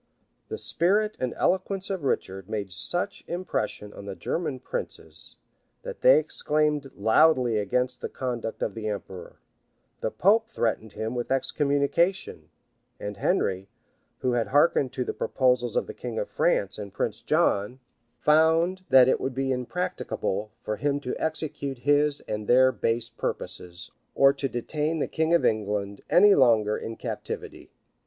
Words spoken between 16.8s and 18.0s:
Prince John,